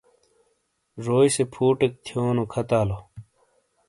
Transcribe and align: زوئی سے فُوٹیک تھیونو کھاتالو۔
زوئی 1.03 1.29
سے 1.35 1.43
فُوٹیک 1.53 1.93
تھیونو 2.05 2.43
کھاتالو۔ 2.51 2.97